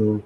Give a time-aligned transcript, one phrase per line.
[0.00, 0.22] So,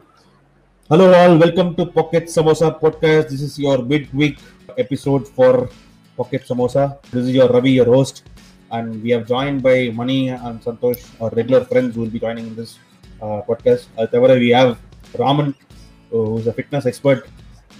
[0.89, 3.31] hello all, welcome to Pocket Samosa podcast.
[3.31, 4.39] This is your midweek
[4.79, 5.69] episode for
[6.17, 7.03] Pocket Samosa.
[7.11, 8.23] This is your Ravi, your host,
[8.71, 12.47] and we have joined by Mani and Santosh, our regular friends who will be joining
[12.47, 12.79] in this
[13.21, 13.87] uh, podcast.
[13.99, 14.79] As ever, we have
[15.19, 15.57] Raman,
[16.11, 17.27] who's a fitness expert,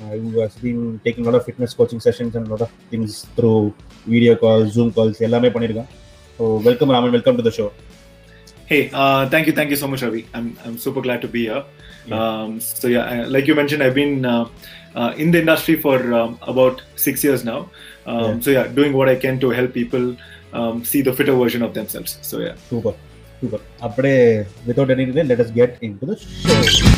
[0.03, 2.73] uh, who has been taking a lot of fitness coaching sessions and a lot of
[2.91, 3.73] things through
[4.05, 5.93] video calls, Zoom calls, எல்லாமே பண்ணிருக்கான்.
[6.39, 7.71] So, welcome Raman, welcome to the show.
[8.74, 10.24] Hey, uh, thank you, thank you so much, Ravi.
[10.34, 11.64] I'm I'm super glad to be here.
[12.08, 12.16] Yeah.
[12.18, 14.46] Um, so yeah, I- like you mentioned, I've been uh,
[14.96, 17.60] uh, in the industry for um, about six years now.
[18.06, 18.40] Um, Yeah.
[18.40, 20.06] So yeah, doing what I can to help people
[20.54, 22.14] um, see the fitter version of themselves.
[22.24, 22.56] So yeah.
[22.70, 22.98] Super
[23.42, 24.18] super அப்படியே
[24.68, 26.18] without any delay let us get into the
[26.78, 26.90] show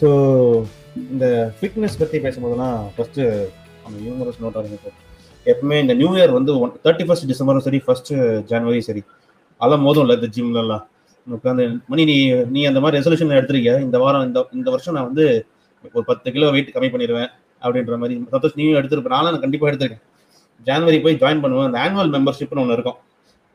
[0.00, 0.08] so
[1.12, 1.24] இந்த
[1.58, 3.24] fitness பற்றி பேசும்போதெல்லாம் first
[3.85, 4.97] அந்த numerous note இருக்கும்
[5.45, 8.11] எப்பவுமே இந்த new year வந்து one thirty first டிசம்பரும் சரி ஃபர்ஸ்ட்
[8.51, 9.01] ஜனவரி சரி
[9.61, 10.83] அதெல்லாம் மோதும் இல்லை இந்த ஜிம்லலாம்
[11.27, 12.15] உட்காந்து மணி நீ
[12.55, 15.25] நீ அந்த மாதிரி ரெசல்யூஷன் எடுத்திருக்க இந்த வாரம் இந்த இந்த வருஷம் நான் வந்து
[15.95, 17.29] ஒரு பத்து கிலோ வெயிட் கம்மி பண்ணிடுவேன்
[17.61, 20.03] அப்படின்ற மாதிரி சந்தோஷ் நீயும் எடுத்திருப்பேன் நானும் நான் கண்டிப்பாக எடுத்திருக்கேன்.
[20.67, 21.67] ஜான்வரி போய் ஜாயின் பண்ணுவேன்.
[21.69, 22.97] அந்த ஆனுவல் மெம்பர்ஷிப்னு ஒன்று இருக்கும்.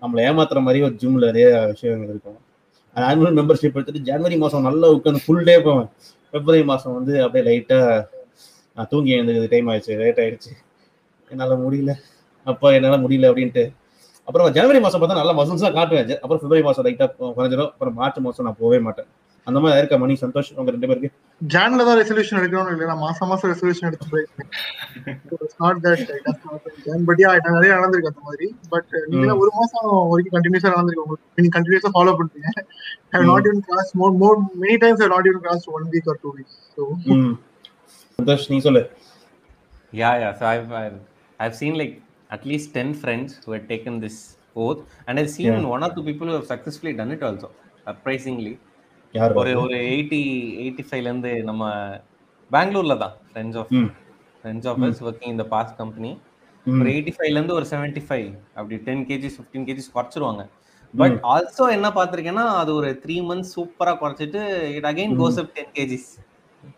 [0.03, 2.39] நம்மளை ஏமாத்துற மாதிரி ஒரு ஜிம்ல நிறைய விஷயங்கள் இருக்கும்.
[2.97, 5.89] அந்த ஆனுவல் மெம்பர்ஷிப் எடுத்துட்டு ஜனவரி மாதம் நல்லா உட்காந்து ஃபுல் டே போவேன்.
[6.33, 7.97] பிப்ரவரி மாதம் வந்து அப்படியே லைட்டாக
[8.79, 10.53] நான் தூங்கி எழுந்துக்கிறது டைம் ஆயிடுச்சு லேட் ஆயிடுச்சு.
[11.31, 11.95] என்னால் முடியல.
[12.47, 13.65] அப்போ என்னால் முடியல அப்படின்ட்டு.
[14.29, 16.19] அப்புறம் ஜனவரி மாதம் பார்த்தா நல்லா மசில்ஸாக காட்டுவேன்.
[16.23, 19.09] அப்புறம் பிப்ரவரி மாதம் லைட்டாக குறைஞ்சிடும் அப்புறம் மார்ச் மாதம் நான் போகவே மாட்டேன்.
[19.47, 20.15] அந்த மாதிரி இருக்க மணி.
[20.23, 21.09] சந்தோஷ் உங்க ரெண்டு பேருக்கு?
[21.41, 24.51] ஜான்ல தான் ரெசல்யூஷன் எடுக்கணும்னு இல்லை நான் மாசம் மாசம் ரெசல்யூஷன் எடுத்து போயிருக்கேன்
[25.63, 26.03] not that
[26.87, 28.49] John but yeah நிறைய நடந்திருக்கு அந்த மாதிரி.
[28.75, 31.27] பட் நீங்க ஒரு மாசம் வரைக்கும் கண்டினியூஸா நடந்திருக்கு உங்களுக்கு.
[31.39, 32.51] நீங்க கண்டினியூஸா ஃபாலோ பண்றீங்க.
[33.15, 36.21] I not even cross more more many times I not even cross one week or
[36.25, 36.85] two weeks so.
[38.19, 38.81] Santosh நீ சொல்லு.
[39.93, 40.73] Yeah yeah so I've
[41.41, 41.93] I've seen like
[42.31, 44.19] at least ten friends who had taken this
[44.57, 47.49] oath and I seen one or two people have successfully done it also
[47.87, 48.55] surprisingly
[49.35, 50.21] ஒரு ஒரு eighty
[50.63, 51.63] eighty ஃபைவ்லேருந்து நம்ம
[52.51, 53.71] பெங்களூரில் தான் friends of
[54.45, 56.11] friends of us working இந்த pass company
[56.67, 60.43] ஒரு eighty ஃபைவ்லேருந்து ஒரு செவன்ட்டி ஃபைவ் அப்படி டென் கேஜிஸ் ஃபிஃப்டீன் கேஜிஸ் குறைச்சிருவாங்க.
[60.95, 64.43] பட் ஆல்சோ என்ன பார்த்துருக்கேன்னா அது ஒரு த்ரீ மந்த்ஸ் சூப்பராக குறைச்சிட்டு
[64.77, 66.09] it again goes up ten KGs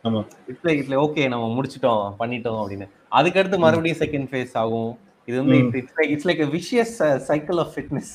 [0.04, 0.20] ஆமா.
[0.52, 2.86] இட்ல இட்ல ஓகே நம்ம முடிச்சிட்டோம் பண்ணிட்டோம் அப்படின்னு.
[3.18, 4.90] அதுக்கடுத்து மறுபடியும் செகண்ட் ஃபேஸ் ஆகும்.
[5.28, 5.58] இது வந்து.
[5.80, 6.94] It's like it's like vicious
[7.30, 8.12] cycle of fitness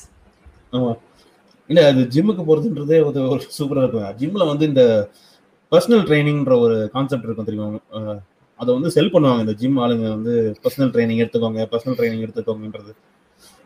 [1.70, 4.10] இல்ல அது ஜிம்முக்கு போறதுன்றதே ஒரு சூப்பரா இருக்கும்.
[4.22, 4.82] ஜிம்ல வந்து இந்த
[5.72, 8.16] பர்சனல் ட்ரைனிங்ன்ற ஒரு கான்செப்ட் இருக்கும் தெரியுமா?
[8.60, 9.42] அதை வந்து செல் பண்ணுவாங்க.
[9.44, 10.34] இந்த ஜிம் ஆளுங்க வந்து
[10.64, 12.92] பர்சனல் ட்ரைனிங் எடுத்துக்கோங்க பர்சனல் ட்ரைனிங் எடுத்துக்கோங்கன்றது.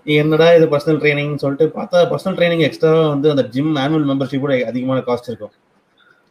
[0.06, 4.54] என்னடா இது பர்சனல் ட்ரைனிங் சொல்லிட்டு பார்த்தா பர்சனல் ட்ரைனிங் எக்ஸ்ட்ரா வந்து அந்த ஜிம் ஆனுவல் மெம்பர்ஷிப் கூட
[4.70, 5.54] அதிகமான காஸ்ட் இருக்கும்.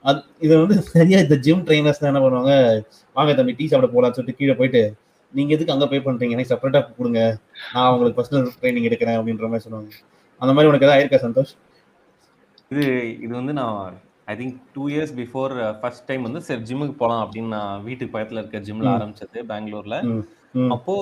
[0.05, 2.53] அது இது வந்து சரியா இந்த ஜிம் ட்ரைனர்ஸ் என்ன பண்ணுவாங்க?
[3.15, 4.81] வாங்க தம்பி டீ சாப்பிட போலாம்னு சொல்லிட்டு கீழே போயிட்டு
[5.33, 6.35] நீங்க எதுக்கு அங்க பே பண்றீங்க?
[6.35, 7.21] எனக்கு செப்பரேட்டா கொடுங்க.
[7.73, 9.91] நான் உங்களுக்கு பர்சனல் ட்ரைனிங் எடுக்கிறேன் அப்படின்ற மாதிரி சொல்லுவாங்க.
[10.41, 11.51] அந்த மாதிரி உனக்கு ஏதாவது இருக்கா சந்தோஷ்?
[12.73, 12.85] இது
[13.25, 13.97] இது வந்து நான்
[14.31, 18.41] I think two years before first time வந்து சரி ஜிம்முக்கு போலாம் அப்படின்னு நான் வீட்டுக்கு பக்கத்துல
[18.41, 18.89] இருக்க ஜிம்ல.
[18.97, 19.97] ஆரம்பிச்சது பெங்களூர்ல.
[20.75, 20.95] அப்போ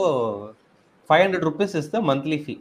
[1.09, 2.55] five hundred rupees is the monthly fee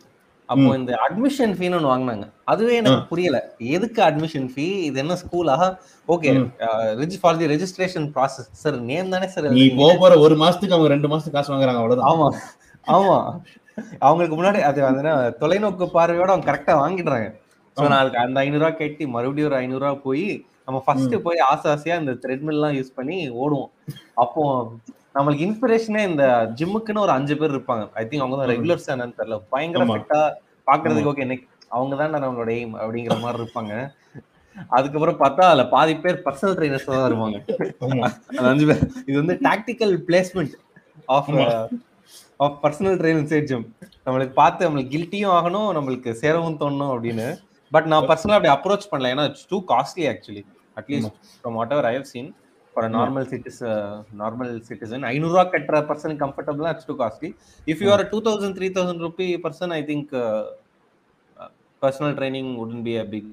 [0.49, 2.25] அப்போ இந்த அட்மிஷன் ஃபீன்னு ஒன்று வாங்கினாங்க.
[2.53, 3.39] அதுவே எனக்கு புரியல.
[3.77, 5.57] எதுக்கு அட்மிஷன் ஃபீ இது என்ன ஸ்கூலா
[6.09, 6.33] okay.
[7.23, 9.65] For the registration process sir name தானே சார் நீ
[10.03, 12.11] போற ஒரு மாசத்துக்கு அவங்க ரெண்டு மாசத்துக்கு காசு வாங்குறாங்க அவ்வளவுதான்.
[12.13, 12.29] ஆமா
[12.97, 13.17] ஆமா.
[14.07, 17.29] அவங்களுக்கு முன்னாடி அது வந்து தொலைநோக்கு பார்வையோட அவங்க கரெக்டா வாங்கிடுறாங்க.
[17.77, 20.27] ஸோ நான் அதுக்கு அந்த ஐநூறுரூவா கட்டி மறுபடியும் ஒரு ஐநூறுரூவா போய்
[20.67, 23.71] நம்ம ஃபர்ஸ்ட் போய் ஆசை ஆசையா இந்த த்ரெட்மில்லாம் யூஸ் பண்ணி ஓடுவோம்.
[24.23, 24.43] அப்போ
[25.17, 26.25] நம்மளுக்கு இன்ஸ்பிரேஷனே இந்த
[26.59, 27.85] ஜிம்முக்குன்னு ஒரு அஞ்சு பேர் இருப்பாங்க.
[28.01, 28.51] ஐ திங்க் அவங்க தான்.
[28.55, 29.39] ரெகுலர்ஸ் என்னன்னு தெரியல.
[29.55, 29.85] பயங்கர.
[29.91, 30.21] ஃபிட்டா
[30.71, 31.47] பாக்குறதுக்கு ஓகே நெக்
[31.77, 33.73] அவங்க தான் நம்மளோட எய்ம் அப்படிங்கிற மாதிரி இருப்பாங்க.
[34.77, 37.39] அதுக்கப்புறம் பார்த்தா அதுல பாதி பேர் பர்சனல் ட்ரைனர்ஸ் தான் வருவாங்க.
[38.53, 38.85] அஞ்சு பேர்.
[39.09, 40.55] இது வந்து tactical placement
[41.17, 41.29] of.
[42.45, 43.67] Of personal trainer gym
[44.07, 47.29] நம்மளுக்கு பார்த்து நம்மளுக்கு கில்ட்டியும் ஆகணும் நம்மளுக்கு சேரவும் தோணும் அப்படின்னு.
[47.73, 49.13] பட் நான் பர்சனலாக அப்படி அப்ரோச் பண்ணல.
[49.15, 50.43] ஏன்னா it's too costly actually
[50.81, 52.31] at least from whatever I have seen
[52.76, 53.62] for normal cities
[54.22, 57.30] normal citizen ஐநூறுரூவா கட்டுற பர்சன் கம்ஃபர்டபுளாக it's too costly
[57.68, 60.12] if you are two thousand three thousand rupee person I think
[61.82, 63.30] personal training உடன் B a big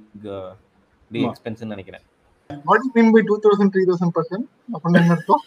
[1.11, 1.31] big ஆமா.
[1.31, 2.05] எக்ஸ்பென்ஸ்னு நினைக்கிறேன்
[2.65, 5.45] what mean by two thousand three thousand percent அப்படின்னு என்ன அர்த்தம்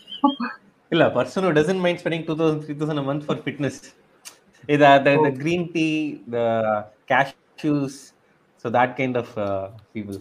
[0.91, 3.75] இல்ல person who doesn't mind spending 2000 3000 a month for fitness
[4.69, 5.93] இது the, the green tea
[6.27, 6.45] the
[7.11, 7.93] cashews
[8.65, 9.63] so that kind of uh,
[9.95, 10.17] people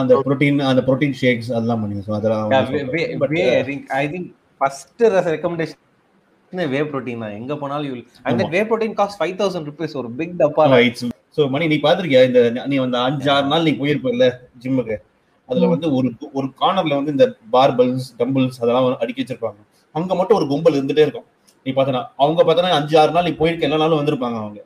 [0.00, 2.52] அந்த protein அந்த protein shakes அதெல்லாம் பண்ணுங்க so அதெல்லாம்
[4.02, 4.26] i think
[4.60, 5.02] first
[5.34, 5.80] recommendation
[6.72, 7.34] whey protein தான்.
[7.38, 7.94] எங்க போனாலும் you
[8.30, 8.44] ஆமா.
[8.54, 10.64] Whey protein cost five thousand rupees ஒரு பிக் டப்பா.
[11.36, 12.20] ஸோ மணி நீ பாத்திருக்கியா?
[12.28, 12.40] இந்த
[12.72, 14.26] நீ வந்து அஞ்சு ஆறு நாள் நீ போயிருப்பல
[14.64, 14.96] ஜிம்முக்கு.
[15.48, 19.60] அதுல வந்து ஒரு ஒரு கார்னர்ல வந்து இந்த பார்பல்ஸ் டம்பிள்ஸ் அதெல்லாம் அடுக்கி வச்சிருப்பாங்க.
[19.94, 21.26] அங்க மட்டும் ஒரு கும்பல் இருந்துட்டே இருக்கும்.
[21.66, 24.60] நீ பார்த்தனா அவங்க பார்த்தனா அஞ்சு ஆறு நாள் நீ போயிருக்க எல்லா நாளும் வந்திருப்பாங்க அவங்க.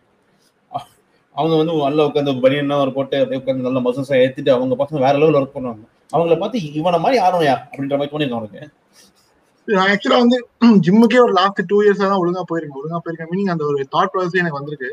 [1.38, 5.14] அவங்க வந்து நல்லா உட்காந்து பனியன்னா ஒரு போட்டு அப்படியே உட்காந்து நல்ல மசல்ஸா ஏத்திட்டு அவங்க பசங்க வேற
[5.22, 8.62] லெவல் ஒர்க் பண்ணுவாங்க அவங்கள பார்த்து இவனை மாதிரி ஆரணையா அப்படின்ற மாதிரி தோணிருக்கும் அவனுக்கு
[9.68, 10.36] நான் ஆக்சுவலா வந்து
[10.84, 14.40] ஜிம்முக்கே ஒரு லாஸ்ட் டூ இயர்ஸ் தான் ஒழுங்கா போயிருக்கேன் ஒழுங்கா போயிருக்கேன் மீனிங் அந்த ஒரு தாட் ப்ராசஸ்
[14.42, 14.90] எனக்கு வந்திருக்கு.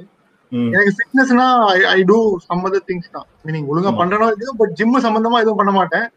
[0.75, 1.45] எனக்கு ஃபிட்னஸ்னா
[1.94, 3.92] I do some other things தான் மீனிங் ஒழுங்கா.
[4.01, 6.07] பண்றனோ இது பட் ஜிம் சம்பந்தமா எதுவும் பண்ண மாட்டேன்.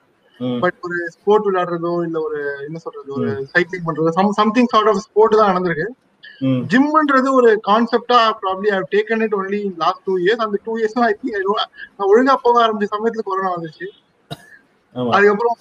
[0.64, 5.02] பட் ஒரு ஸ்போர்ட் விளையாடுறதோ இல்ல ஒரு என்ன சொல்றது ஒரு சைக்கிளிங் பண்றதோ some something sort of
[5.06, 5.86] sport தான் நடந்திருக்கு.
[6.72, 11.12] ஜிம்ன்றது ஒரு கான்செப்டா probably I taken it only last two years அந்த டூ இயர்ஸ் ஐ
[11.22, 11.48] திங்க்
[11.96, 13.86] நான் ஒழுங்கா போக ஆரம்பிச்ச சமயத்துல கொரோனா வந்துச்சு.
[15.14, 15.56] அதுக்கப்புறம்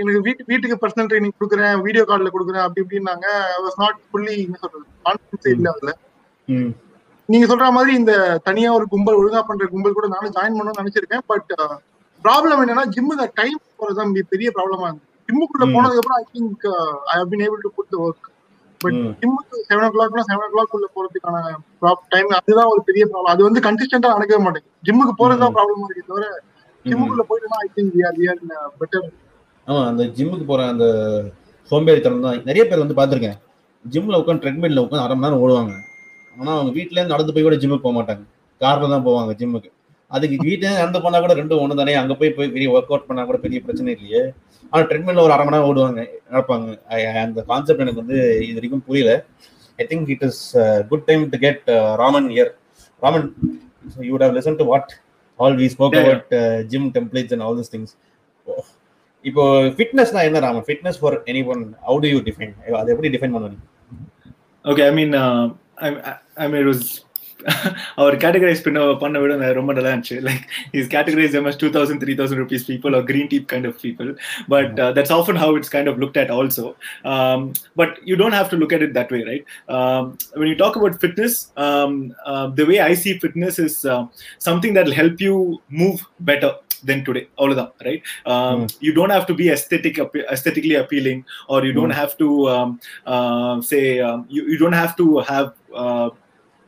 [0.00, 3.26] எனக்கு வீட்டு வீட்டுக்கு பர்சனல் ட்ரைனிங் கொடுக்குறேன் வீடியோ கால்ல கொடுக்குறேன் அப்படி இப்படின்னாங்க.
[3.64, 5.92] வாஸ் நாட் ஃபுல்லி என்ன சொல்றது கான்ஃபிடன்ஸ் இல்ல அதுல.
[7.28, 8.14] நீங்க சொல்ற மாதிரி இந்த
[8.48, 11.24] தனியா ஒரு கும்பல் ஒழுங்கா பண்ற கும்பல் கூட நானும் ஜாயின் பண்ணணும்னு நினைச்சிருக்கேன்.
[11.32, 11.52] பட்
[12.24, 13.58] ப்ராப்ளம் என்னன்னா ஜிம்முக்கு டைம்
[14.16, 15.66] மிக பெரிய ப்ராப்ளமா இருக்கு ஜிம்முக்குள்ள.
[15.74, 16.66] போனதுக்கு அப்புறம் I think
[17.12, 18.28] I have been able to put the work
[18.84, 18.98] but.
[19.20, 21.36] ஜிம்முக்கு செவன் ஓ கிளாக்னா செவன் ஓ கிளாக் உள்ள போறதுக்கான
[22.12, 24.74] டைம் அதுதான் ஒரு பெரிய ப்ராப்ளம் அது வந்து கன்சிஸ்டன்டா நடக்கவே மாட்டேங்குது.
[24.86, 26.26] ஜிம்முக்கு போறதுதான் ப்ராப்ளமா இருக்கு தவிர
[26.84, 28.40] ஜிம்முக்குள்ள போயிட்டுனா I think we are we are
[28.80, 29.06] better
[29.66, 30.86] ஆமா அந்த ஜிம்முக்கு போற அந்த
[31.70, 32.40] சோம்பேறித்தனம் தான்.
[32.48, 33.38] நிறைய பேர் வந்து பார்த்திருக்கேன்.
[33.84, 35.72] ஜிம்ல உட்காந்து ட்ரெட்மில்ல உட்காந்து அரை மணி நேரம் ஓடுவாங்க.
[36.36, 38.24] ஆனா அவங்க வீட்ல இருந்து நடந்து போய் கூட ஜிம்முக்கு போக மாட்டாங்க.
[38.60, 39.70] கார்ல தான் போவாங்க ஜிம்முக்கு
[40.06, 43.24] அதுக்கு இருந்து நடந்து போனா கூட ரெண்டும் ஒண்ணு தானே அங்க போய் போய் பெரிய ஒர்க் அவுட் பண்ணா
[43.24, 44.32] கூட பெரிய பிரச்சனை இல்லையே.
[44.70, 46.02] ஆனா ட்ரெட்மில்ல ஒரு அரை மணி நேரம் ஓடுவாங்க
[46.32, 46.78] நடப்பாங்க.
[47.24, 49.24] அந்த கான்செப்ட் எனக்கு வந்து இது வரைக்கும் புரியல.
[49.76, 50.56] I think it is
[50.88, 52.52] good time to get Raman year
[53.00, 53.34] Raman
[54.00, 54.86] you would have listened to what
[55.38, 56.10] all we spoke Yeah, yeah.
[56.10, 57.96] about uh, gym templates and all these things.
[59.22, 59.44] இப்போ
[59.76, 63.62] ஃபிட்னஸ்னா என்ன Raman fitness for any one how do you define அதை எப்படி define பண்ணுவீங்க?
[64.64, 67.03] Uh, I, I- I mean, it was
[68.01, 70.43] அவர் categorize பண்ண பண்ண விட நான் ரொம்ப நல்லா இருந்துச்சு like
[70.79, 74.09] is categorize M two thousand three thousand rupees people are green deep kind of people
[74.53, 76.65] but that's often how it's kind of looked at also
[77.81, 79.45] but you don't have to look at it that way right
[80.39, 81.33] when you talk about fitness
[81.65, 81.93] um,
[82.31, 84.01] uh, the way i see fitness is uh,
[84.47, 85.35] something that will help you
[85.81, 85.99] move
[86.29, 86.51] better
[86.89, 88.01] than today all of them right
[88.33, 88.67] um, Mm.
[88.85, 92.69] you don't have to be aesthetic appe- aesthetically appealing or you don't have to um,
[93.13, 95.47] uh, say um, you, you don't have to have
[95.83, 96.07] uh,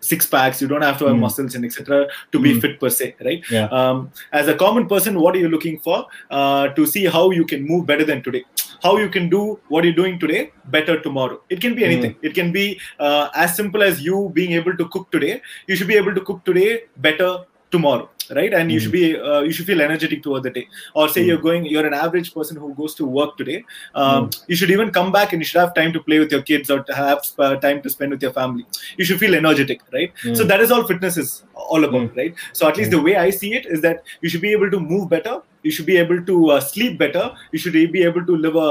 [0.00, 1.20] six packs you don't have to have Mm.
[1.20, 2.60] muscles and etc to be Mm.
[2.60, 3.68] fit per se right Yeah.
[3.78, 5.98] um, as a common person what are you looking for
[6.30, 8.44] uh, to see how you can move better than today
[8.82, 10.42] how you can do what you're doing today
[10.78, 12.64] better tomorrow it can be anything it can be
[13.00, 15.34] uh, as simple as you being able to cook today
[15.66, 16.70] you should be able to cook today
[17.08, 17.30] better
[17.70, 18.08] tomorrow
[18.38, 18.82] right and you Mm.
[18.82, 21.26] should be uh, you should feel energetic toward the day or say Mm.
[21.28, 23.58] you're going you're an average person who goes to work today
[23.94, 26.42] um, you should even come back and you should have time to play with your
[26.50, 28.64] kids or to have uh, time to spend with your family
[28.98, 30.48] you should feel energetic right so Mm.
[30.52, 31.30] that is all fitness is
[31.74, 32.16] all about Mm.
[32.22, 34.70] right so at least the way i see it is that you should be able
[34.76, 35.36] to move better
[35.68, 38.70] you should be able to uh, sleep better you should be able to live a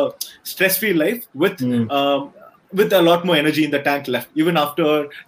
[0.53, 1.85] stress free life with Mm.
[1.99, 2.31] um,
[2.79, 4.85] with a lot more energy in the tank left even after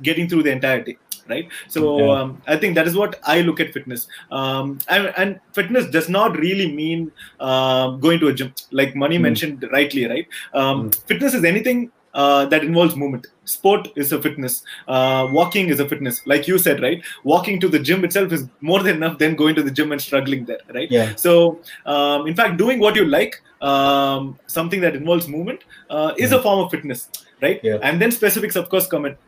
[0.07, 0.95] getting through the entire day
[1.29, 1.47] right?
[1.75, 2.11] So Yeah.
[2.19, 4.07] um, i think that is what i look at fitness.
[4.31, 8.53] Um, and, and fitness does not really mean um, going to a gym.
[8.71, 9.21] Like Mani Mm.
[9.29, 10.27] mentioned rightly right?
[10.53, 10.95] Um, Mm.
[11.11, 13.27] fitness is anything uh, that involves movement.
[13.45, 14.63] Sport is a fitness.
[14.87, 16.15] Uh, walking is a fitness.
[16.31, 17.03] Like you said right?
[17.23, 20.01] Walking to the gym itself is more than enough than going to the gym and
[20.01, 20.89] struggling there right?
[20.97, 21.13] Yeah.
[21.25, 26.31] so um, in fact doing what you like um, something that involves movement uh, is
[26.31, 27.09] a form of fitness
[27.41, 27.59] right?
[27.63, 27.77] Yeah.
[27.83, 29.13] and then specifics of course come in.
[29.13, 29.26] uh,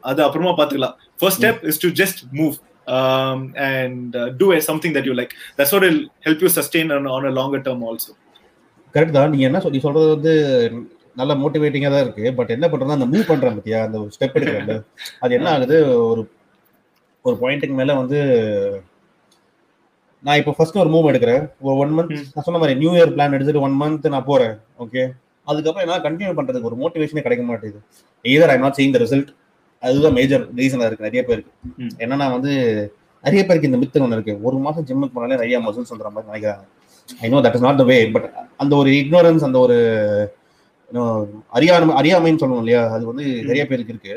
[0.00, 0.94] அது அப்புறமா பார்த்துக்கலாம்.
[1.20, 2.52] First step is to just move
[2.86, 5.58] um, and uh, do a- something that you like.
[5.58, 8.16] That's what will help you sustain on, on a longer term also.
[8.94, 9.30] Correct தான்.
[9.30, 10.72] நீங்க என்ன சொல்லி சொல்றது வந்து
[11.16, 12.34] நல்ல மோட்டிவேட்டிங்கா தான் இருக்கு.
[12.34, 13.82] பட் என்ன பண்றதுன்னா அந்த மூவ் பண்றேன் பத்தியா?
[13.82, 14.84] அந்த ஸ்டெப் எடுக்கிறேன்
[15.20, 16.04] அது என்ன ஆகுது?
[16.04, 16.30] ஒரு
[17.22, 18.82] ஒரு பாயிண்ட்டுக்கு மேல வந்து
[20.22, 21.52] நான் இப்போ ஃபர்ஸ்ட் ஒரு மூவ் எடுக்கிறேன்.
[21.60, 22.12] ஒரு ஒன் மந்த்.
[22.12, 24.58] நான் சொன்ன மாதிரி நியூ இயர் பிளான் எடுத்துட்டு ஒன் மந்த் நான் போறேன்.
[24.78, 25.10] ஓகே
[25.50, 27.82] அதுக்கப்புறம் என்னால கண்டினியூ பண்றதுக்கு ஒரு மோட்டிவேஷனே கிடைக்க மாட்டேங்குது.
[28.24, 29.30] Either I not seeing the result
[29.82, 31.52] அதுதான் மேஜர் ரீசனா இருக்கு நிறைய பேருக்கு.
[32.04, 32.52] என்னன்னா வந்து
[33.26, 34.34] நிறைய பேருக்கு இந்த மித்து ஒன்று இருக்கு.
[34.48, 36.64] ஒரு மாசம் ஜிம்முக்கு போனாலே நிறைய மசில்ஸ் வந்துற மாதிரி நினைக்கிறாங்க.
[37.24, 38.26] I know that is not the way but
[38.62, 39.78] அந்த ஒரு இக்னோரன்ஸ் அந்த ஒரு
[41.56, 42.82] அறியாமை அறியாமைன்னு சொல்லணும் இல்லையா?
[42.94, 44.14] அது வந்து நிறைய பேருக்கு இருக்கு.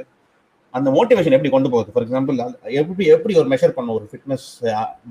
[0.77, 1.91] அந்த மோட்டிவேஷன் எப்படி கொண்டு போகுது?
[1.93, 2.37] ஃபார் எக்ஸாம்பிள்
[2.81, 4.47] எப்படி எப்படி ஒரு மெஷர் பண்ண ஒரு ஃபிட்னஸ்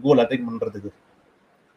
[0.04, 0.90] கோல் அட்டைன் பண்றதுக்கு?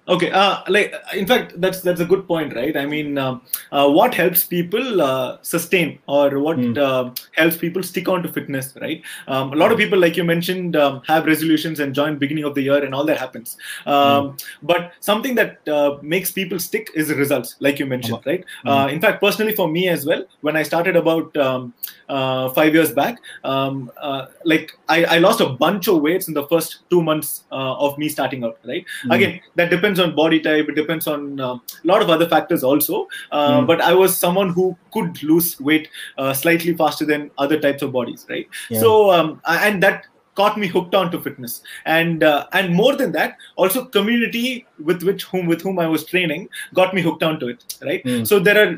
[0.07, 2.77] Okay uh, like in fact that's that's a good point right?
[2.77, 6.77] I mean um, uh, what helps people uh, sustain or what Mm.
[6.77, 9.01] uh, helps people stick on to fitness right?
[9.27, 12.53] Um, a lot of people like you mentioned um, have resolutions and join beginning of
[12.55, 13.57] the year and all that happens.
[13.85, 18.45] Um, but something that uh, makes people stick is the results like you mentioned right?
[18.65, 21.73] Uh, in fact personally for me as well when i started about um,
[22.09, 26.33] uh, five years back um, uh, like I, I lost a bunch of weights in
[26.35, 28.85] the first two months uh, of me starting out right?
[29.09, 31.49] Again that depends on body type it depends on a
[31.83, 33.67] lot of other factors also uh, Mm.
[33.67, 35.87] but i was someone who could lose weight
[36.17, 38.79] uh, slightly faster than other types of bodies right Yeah.
[38.81, 40.05] so um, and that
[40.39, 45.03] caught me hooked on to fitness and uh, and more than that also community with
[45.09, 46.49] which whom with whom i was training
[46.79, 48.27] got me hooked onto it right Mm.
[48.31, 48.73] so there are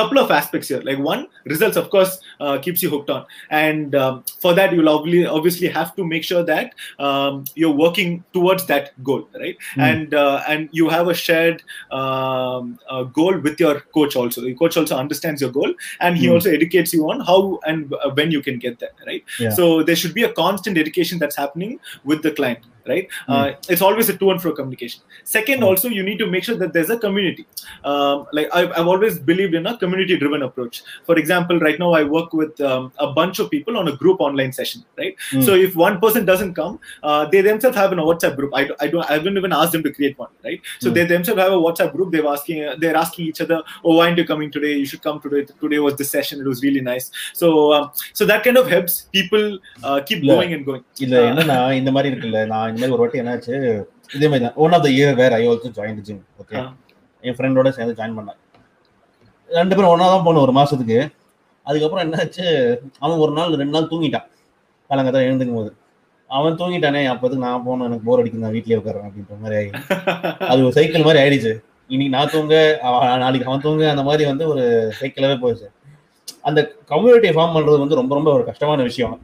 [0.00, 3.94] couple of aspects here like one results of course uh, keeps you hooked on and
[3.94, 8.66] um, for that you'll obviously obviously have to make sure that um, you're working towards
[8.72, 9.82] that goal right Mm.
[9.90, 11.62] and uh, and you have a shared
[12.00, 16.26] um, uh, goal with your coach also the coach also understands your goal and he
[16.26, 16.34] Mm.
[16.34, 19.50] also educates you on how and uh, when you can get there right Yeah.
[19.58, 22.60] so there should be a constant education that's happening with the client
[22.91, 25.01] right uh, it's always a to and fro communication
[25.35, 25.67] second Mm.
[25.67, 27.43] also you need to make sure that there's a community
[27.89, 30.75] um, like I've, I've always believed in a community driven approach
[31.07, 34.19] for example right now i work with um, a bunch of people on a group
[34.27, 35.43] online session right Mm.
[35.47, 36.73] so if one person doesn't come
[37.09, 39.83] uh, they themselves have a whatsapp group I, I don't i haven't even asked them
[39.87, 40.95] to create one right so Mm.
[40.97, 44.19] they themselves have a whatsapp group they're asking they're asking each other oh why aren't
[44.23, 47.07] you coming today you should come today today was this session it was really nice
[47.43, 47.85] so um,
[48.19, 49.45] so that kind of helps people
[49.87, 50.33] uh, keep Yeah.
[50.35, 53.54] going and going இல்ல என்னன்னா இந்த மாதிரி இருக்குல்ல நான் இந்த மாதிரி ஒரு வாட்டி என்னாச்சு
[54.16, 54.56] இதே மாதிரி தான்.
[54.64, 56.56] One of the year where I also join gym okay.
[57.24, 58.38] என் ஃப்ரெண்டோட சேர்ந்து ஜாயின் பண்ணேன்.
[59.48, 60.98] ரெண்டு பேரும் ஒன்றா தான் போனோம் ஒரு மாசத்துக்கு.
[61.66, 62.44] அதுக்கப்புறம் என்னாச்சு
[63.04, 64.26] அவன் ஒரு நாள் ரெண்டு நாள் தூங்கிட்டான்.
[64.90, 65.70] காலங்கத்தான் எழுந்துக்கும் போது.
[66.30, 69.70] அவன் தூங்கிட்டானே அப்போதுக்கு நான் போனேன் எனக்கு போர் அடிக்கும் நான் வீட்லயே உட்காரேன் அப்படின்ற மாதிரி ஆகி
[70.50, 71.52] அது ஒரு சைக்கிள் மாதிரி ஆயிடுச்சு.
[71.94, 72.54] இன்னைக்கு நான் தூங்க
[73.22, 74.64] நாளைக்கு அவன் தூங்க அந்த மாதிரி வந்து ஒரு
[75.00, 75.68] சைக்கிளாவே போயிடுச்சு
[76.48, 76.60] அந்த
[76.92, 79.14] கம்யூனிட்டியை ஃபார்ம் பண்றது வந்து ரொம்ப ரொம்ப ஒரு கஷ்டமான விஷயம்.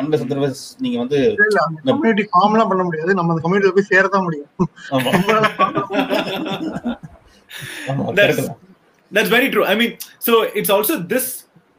[0.00, 3.74] அன்லஸ் அதர்வைஸ் நீங்க வந்து இல்ல, இல்ல அந்த கம்யூனிட்டி ஃபார்ம் எல்லாம் பண்ண முடியாது நம்ம அந்த கம்யூனிட்டி
[3.76, 4.50] போய் சேரதான் முடியும்
[4.96, 6.96] ஆமா நம்மளால form எல்லாம் பண்ண
[7.92, 8.60] ஆமா That's- correct தான்.
[9.10, 9.64] That's very true.
[9.64, 9.90] I mean,
[10.26, 11.26] so it's also this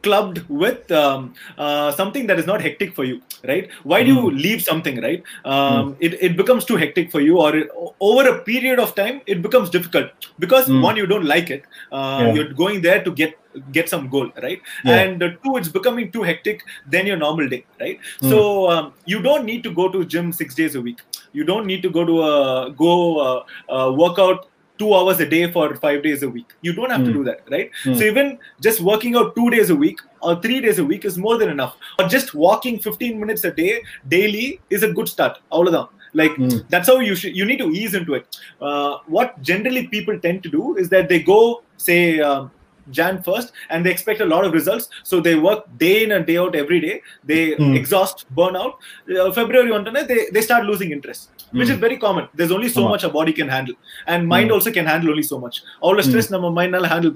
[0.04, 1.20] clubbed with um,
[1.64, 3.64] uh, something that is not hectic for you, right?
[3.82, 5.20] Why do you leave something, right?
[5.54, 8.94] Um, it, it becomes too hectic for you, or it, o- over a period of
[8.94, 10.80] time, it becomes difficult because Mm.
[10.80, 11.64] one, you don't like it.
[11.92, 12.32] Uh, Yeah.
[12.34, 13.32] You're going there to get
[13.71, 14.61] get some goal, right?
[14.83, 14.99] Yeah.
[14.99, 17.99] And uh, two, it's becoming too hectic than your normal day, right?
[18.21, 18.29] Mm.
[18.29, 21.01] So um, you don't need to go to gym six days a week.
[21.33, 23.43] You don't need to go to a go uh,
[23.73, 26.53] uh workout two hours a day for five days a week.
[26.61, 27.05] You don't have mm.
[27.05, 27.17] to hmm.
[27.19, 27.69] do that, right?
[27.83, 27.97] Mm.
[27.97, 31.17] So even just working out two days a week or three days a week is
[31.19, 31.75] more than enough.
[31.99, 35.39] Or just walking 15 minutes a day daily is a good start.
[35.49, 35.89] All of them.
[36.13, 36.67] like mm.
[36.69, 40.43] that's how you should you need to ease into it uh, what generally people tend
[40.43, 42.51] to do is that they go say um,
[42.89, 44.89] Jan 1st and they expect a lot of results.
[45.03, 47.01] So they work day in and day out every day.
[47.23, 47.75] They mm.
[47.75, 48.79] exhaust, burn out.
[49.09, 51.59] Uh, February one, they, they start losing interest, mm.
[51.59, 51.81] which is hmm.
[51.81, 52.27] very common.
[52.33, 53.75] There's only so much a body can handle.
[54.07, 54.53] And mind mm.
[54.53, 55.63] also can handle only so much.
[55.79, 56.53] All the stress mm.
[56.53, 57.11] mind handle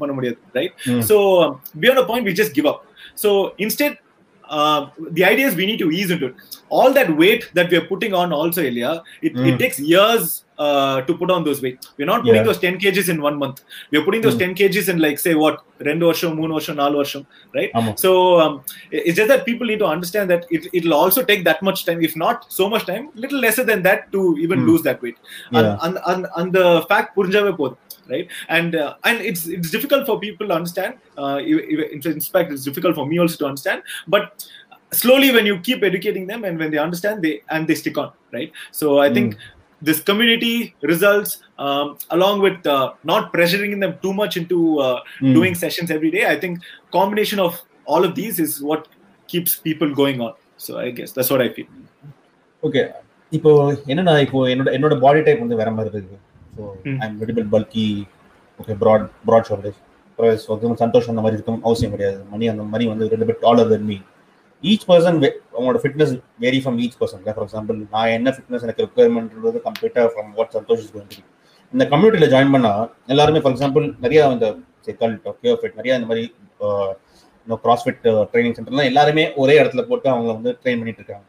[0.53, 0.71] right?
[0.83, 1.01] Hmm.
[1.01, 2.85] So um, beyond a point, we just give up.
[3.15, 3.97] So instead,
[4.49, 6.35] uh, the idea is we need to ease into it.
[6.69, 9.57] All that weight that we are putting on also, Elia, it, it hmm.
[9.57, 11.85] takes years uh, to put on those weight.
[11.97, 12.43] We're not putting yeah.
[12.43, 13.63] those 10 kgs in one month.
[13.91, 14.55] We're putting those mm.
[14.55, 17.71] 10 kgs in like say what rendu varsham, moon varsham, naal varsham, right?
[17.73, 17.95] Amo.
[17.95, 21.61] So um, it's just that people need to understand that it, it'll also take that
[21.61, 24.67] much time, if not so much time, little lesser than that to even mm.
[24.67, 25.17] lose that weight.
[25.51, 25.77] Yeah.
[25.81, 27.77] And, and, and, and the fact pod.
[28.07, 30.93] Right and uh, and it's it's difficult for people to understand.
[31.17, 33.81] Uh, in fact, it's difficult for me also to understand.
[34.07, 34.45] But
[34.91, 38.11] slowly when you keep educating them and when they understand they and they stick on
[38.31, 39.13] right so i mm.
[39.13, 39.39] think hmm
[39.84, 45.32] this community results um, along with uh, not pressuring them too much into uh, Mm.
[45.36, 46.54] doing sessions every day i think
[46.92, 47.52] combination of
[47.86, 48.82] all of these is what
[49.28, 51.70] keeps people going on so i guess that's what i feel
[52.62, 52.82] okay
[53.32, 53.50] இப்போ
[53.90, 56.16] என்னன்னா இப்போ என்னோட என்னோட body type வந்து வேற மாதிரி இருக்கு
[56.56, 56.98] so ம்.
[57.00, 57.86] ஐ am little bulky
[58.58, 59.80] okay broad broad shoulders
[60.48, 63.86] அப்புறம் சந்தோஷம் அந்த மாதிரி இருக்கும் அவசியம் கிடையாது மணி அந்த மணி வந்து ரெண்டு bit dollar than
[63.90, 63.96] me
[64.63, 65.17] each person
[65.57, 70.29] உங்களோட fitness very from each person for example நான் என்ன ஃபிட்னஸ் எனக்கு ரெக்குவயர்மெண்ட்ன்றது கம்ப்ளீட்டாக ஃப்ரம்
[70.37, 70.85] வாட் சந்தோஷ்
[71.73, 74.47] இந்த கம்யூனிட்டியில் ஜாயின் பண்ணால் எல்லாருமே ஃபார் எக்ஸாம்பிள் நிறையா இந்த
[75.01, 76.23] கல்ட் ஓகே ஃபிட் நிறையா இந்த மாதிரி
[77.47, 81.25] இன்னும் கிராஸ்ஃபிட் ட்ரைனிங் சென்டர்லாம் எல்லாருமே ஒரே இடத்துல போட்டு அவங்க வந்து ட்ரெயின் பண்ணிட்டு இருக்காங்க.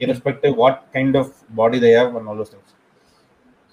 [0.00, 2.74] Irrespective what kind of body they have one all things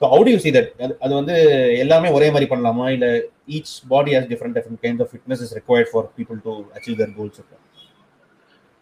[0.02, 0.70] so how do you see that
[1.06, 1.36] அது வந்து
[1.84, 2.88] எல்லாமே ஒரே மாதிரி பண்ணலாமா?
[2.90, 3.10] இல்லை
[3.56, 7.14] each body has different different kind of fitness is required for people to achieve their
[7.20, 7.64] goals இருக்கும்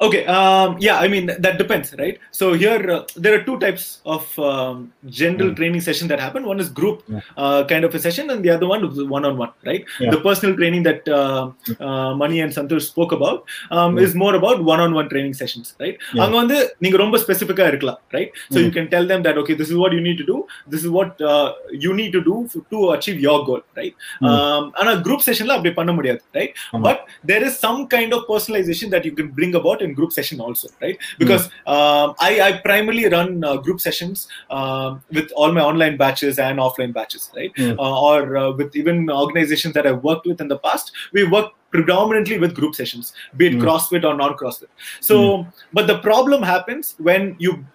[0.00, 0.20] Okay.
[0.34, 2.14] Um, yeah, I mean that depends, right?
[2.30, 4.76] So here uh, there are two types of um,
[5.18, 5.56] general Mm.
[5.58, 6.46] training session that happen.
[6.50, 7.20] One is group Yeah.
[7.37, 9.82] uh, kind of a session, and the other one is one-on-one, right?
[10.04, 10.12] Yeah.
[10.14, 11.42] The personal training that uh,
[11.88, 14.04] uh, Mani and Santosh spoke about um, Yeah.
[14.06, 15.99] is more about one-on-one training sessions, right?
[16.14, 16.22] Yeah.
[16.25, 18.30] அங்க வந்து நீங்க ரொம்ப ஸ்பெசிஃபிக்கா இருக்கலாம், right?
[18.54, 18.75] So you Mm.
[18.78, 20.38] can tell them that okay, this is what you need to do.
[20.75, 21.46] This is what uh,
[21.87, 23.94] you need to do f- to achieve your goal, right?
[24.22, 24.30] Mm.
[24.32, 26.54] Um, ஆனா group sessionல அப்படி பண்ண முடியாது, right?
[26.75, 26.84] ஆமா.
[26.88, 26.99] But
[27.32, 30.67] there is some kind of personalization that you can bring about in group session also,
[30.81, 30.97] right?
[31.17, 36.39] Because um, I, I primarily run uh, group sessions um, with all my online batches
[36.39, 37.53] and offline batches, right?
[37.55, 37.77] Mm.
[37.77, 41.53] Uh, or uh, with even organizations that I've worked with in the past, we work
[41.71, 43.63] predominantly with group sessions, be it Mm.
[43.63, 44.71] CrossFit or non-CrossFit.
[44.99, 47.65] So, but the problem happens when you,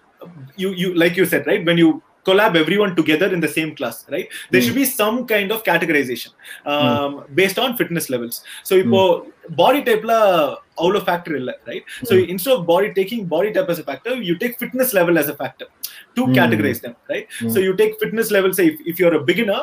[0.55, 1.65] you, you, like you said, right?
[1.65, 4.28] When you collab everyone together in the same class, right?
[4.50, 4.64] There Mm.
[4.64, 6.30] should be some kind of categorization
[6.66, 8.42] um, based on fitness levels.
[8.62, 9.22] So, இப்போ
[9.54, 10.18] body type la
[10.80, 11.84] அவ்வளோ factor இல்லை right?
[12.04, 12.28] So, Mm.
[12.28, 15.36] instead of body taking body type as a factor, you take fitness level as a
[15.36, 15.68] factor
[16.16, 16.34] to Mm.
[16.34, 17.26] categorize them, right?
[17.44, 17.50] Mm.
[17.52, 18.52] So, you take fitness level.
[18.52, 19.62] Say, if, if you're a beginner,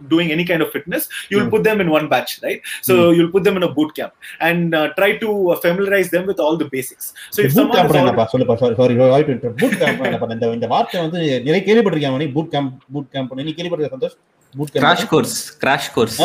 [0.00, 1.52] doing any kind of fitness you'll Mm.
[1.52, 4.12] put them in one batch right so you'll put them in a boot camp
[4.48, 7.76] and uh, try to uh, familiarize them with all the basics so if boot someone
[7.76, 11.20] camp is already- என்னப்பா சொல்லுப்பா sorry sorry வாய்ப்பு boot camp என்னப்பா இந்த இந்த வார்த்தை வந்து
[11.46, 14.16] நிறைய கேள்விப்பட்டிருக்கேன் மணி பூட் கேம்ப் பூட் கேம்ப் நீ கேள்விப்பட்டிருக்க Santhosh
[14.54, 16.18] boot crash camp course crash course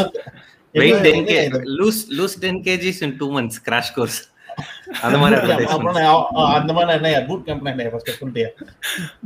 [0.75, 1.37] wait ten K
[1.79, 4.19] loose loose ten KGs in two months crash course
[5.02, 5.36] அந்த மாதிரி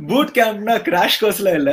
[0.09, 1.71] பூட் கேம்ப்னா கிராஷ் கோர்ஸ்ல இல்ல.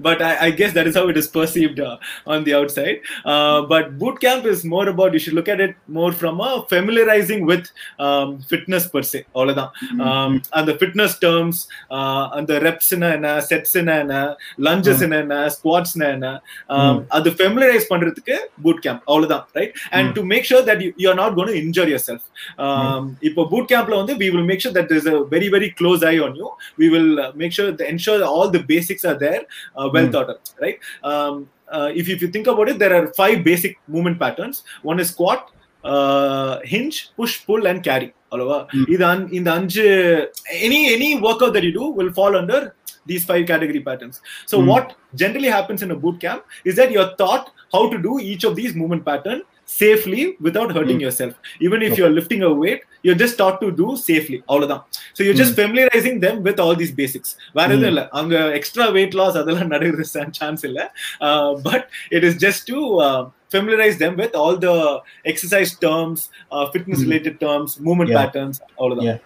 [0.00, 1.80] But I guess that is how it is perceived
[2.26, 2.98] on the outside
[3.68, 7.44] but boot camp is more about you should look at it more from a familiarizing
[7.44, 7.68] with
[8.50, 9.70] fitness per se அவ்வளவுதான்.
[10.50, 11.60] அந்த fitness terms
[12.38, 14.14] அந்த reps என்ன செட்ஸ்னா என்ன
[14.66, 16.28] lunges என்ன ஸ்குவாட்ஸ்னா என்ன
[17.08, 21.34] அது familiarize பண்றதுக்கு பூட் கேம்ப் அவ்வளவுதான் right and to make sure that you are not
[21.34, 22.21] gone injure yourself
[22.65, 26.01] um, இப்போ boot campல வந்து we will make sure that there's a very very close
[26.03, 26.49] eye on you
[26.81, 29.41] we will uh, make sure that ensure that all the basics are there
[29.77, 30.13] uh, well Mm.
[30.15, 30.77] thought out right
[31.11, 31.35] um,
[31.75, 34.57] uh, if, if you think about it there are five basic movement patterns
[34.91, 35.41] one is squat
[35.83, 38.85] uh, hinge push pull and carry அவ்வளவா Mm.
[38.93, 39.85] இது அஞ்- இந்த அஞ்சு
[40.65, 42.59] any any workout that you do will fall under
[43.11, 44.15] these five category patterns
[44.51, 44.67] so Mm.
[44.71, 44.85] what
[45.21, 48.53] generally happens in a boot camp is that you're taught how to do each of
[48.59, 49.39] these movement pattern
[49.79, 51.05] safely without hurting Mm.
[51.05, 51.33] yourself
[51.65, 54.81] even if you're lifting a weight you're just taught to do safely அவ்வளவுதான்
[55.15, 59.17] so you're just familiarizing them with all these basics வேற எதுவும் இல்ல அங்க extra weight
[59.21, 60.07] loss அதெல்லாம் நடக்குது
[60.39, 60.79] chance இல்ல
[61.69, 61.85] but
[62.17, 62.79] it is just to
[63.53, 64.73] familiarize them with all the
[65.31, 66.19] exercise terms
[66.53, 67.07] uh, fitness Mm.
[67.07, 68.21] related terms movement Yeah.
[68.21, 69.25] patterns அவ்வளவுதான் Yeah.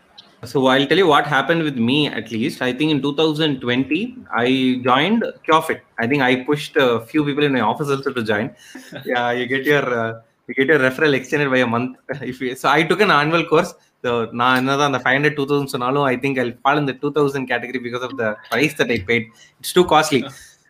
[0.52, 2.58] So I'll tell you what happened with me at least.
[2.68, 4.00] I think in 2020
[4.43, 4.50] I
[4.88, 5.82] joined CureFit.
[6.04, 8.48] I think I pushed a few people in my office also to join.
[9.12, 10.10] Yeah, you get your uh,
[10.49, 13.45] you get your referral extended by a month if you, so i took an annual
[13.53, 13.73] course
[14.05, 17.09] so நான் என்னதான் அந்த five hundred two thousand சொன்னாலும் I think I fall இந்த two
[17.17, 19.27] thousand category because of the price that I paid
[19.61, 20.21] it's too costly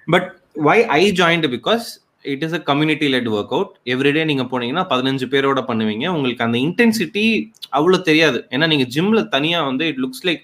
[0.08, 0.28] but
[0.68, 1.86] why I joined because
[2.24, 6.58] it is a community let work out everyday நீங்க போனீங்கன்னா பதினஞ்சு பேரோட பண்ணுவீங்க உங்களுக்கு அந்த
[6.68, 7.26] intensity
[7.78, 10.42] அவ்வளோ தெரியாது ஏன்னா நீங்க ஜிம்ல தனியா வந்து இட் லுக்ஸ் லைக்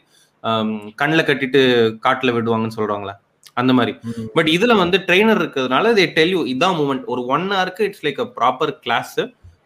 [1.03, 1.62] கண்ணில் கட்டிட்டு
[2.07, 3.14] காட்டில் விடுவாங்கன்னு சொல்றாங்களா
[3.56, 4.26] அந்த மாதிரி Mm.
[4.36, 8.20] பட் இதுல வந்து ட்ரெயினர் இருக்கிறதுனால தே டெல் யூ இதான் மூமெண்ட் ஒரு ஒன் ஹவருக்கு it's like
[8.24, 9.16] a proper class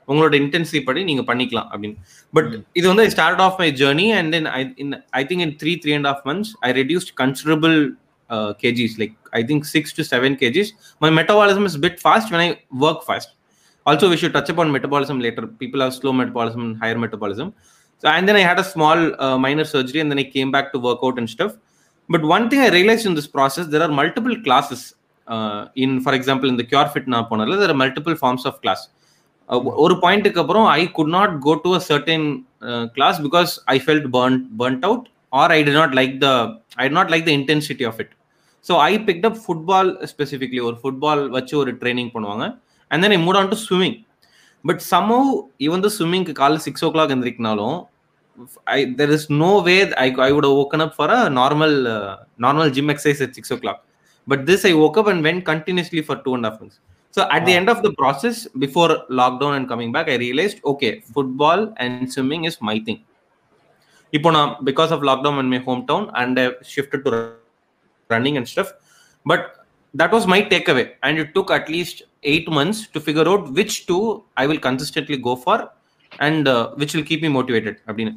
[0.08, 1.96] உங்களோட இன்டென்சிட்டி படி நீங்க பண்ணிக்கலாம் அப்படின்னு
[2.32, 5.54] பட் இது வந்து I start off my journey and then I in I think in
[5.62, 7.78] three three and of months I reduced considerable
[8.62, 10.68] kgs like i think 6 to 7 kgs
[11.00, 12.48] my metabolism is a bit fast when i
[12.84, 13.28] work fast
[13.86, 17.48] also we should touch upon metabolism later people have slow metabolism and higher metabolism
[18.02, 20.66] so and then i had a small uh, minor surgery and then i came back
[20.74, 21.54] to work out and stuff
[22.08, 24.82] but one thing i realized in this process there are multiple classes.
[25.28, 28.54] Uh, in for example in the cure fit na ponala there are multiple forms of
[28.64, 28.80] class.
[29.50, 32.26] Uh, ஒரு பாயிண்ட்டுக்கு அப்புறம் I could not go to a certain
[32.96, 35.06] class because I felt burn burnt out
[35.40, 36.30] or I D not like the
[36.84, 38.12] I not like the intensity of it
[38.68, 42.46] so I picked up football specifically ஒரு football வச்சு ஒரு training பண்ணுவாங்க.
[42.90, 43.96] And then I moved on to swimming
[44.64, 45.28] but somehow
[45.66, 47.76] even the ஸ்விம்மிங்க்கு காலைல six o'clock எந்திரிக்கினாலும்
[48.75, 51.75] I there is no way I I would ஓக்கன் up for a normal
[52.45, 53.81] normal gym exercise at six O clock
[54.27, 56.77] but this I woke up and went continuously for two and a half months.
[57.13, 60.91] So at the end of the process, before lockdown and coming back, I realized okay,
[61.07, 62.99] football and swimming is my thing.
[64.13, 66.39] இப்போ நான் because of lockdown in my home town and
[66.71, 67.11] shifted to
[68.09, 68.71] running and stuff
[69.25, 69.45] but
[69.93, 73.77] that was my take away and it took at least eight months to figure out which
[73.89, 73.97] two
[74.41, 75.63] I will consistently go for
[76.26, 76.48] And
[76.80, 78.12] which will keep me motivated அப்படின்னு.